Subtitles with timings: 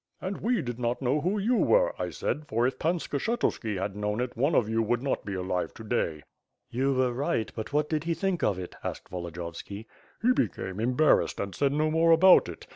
[0.19, 3.95] 'And we did not know who you were/ I said, 'for if Pan Skshetuski had
[3.95, 6.23] known it, one of you would not be alive to day.'''
[6.71, 9.85] "You were right, but what did he think of it,'^ asked Volo diyovski.
[10.23, 12.65] "He became embarrassed and said no more about it.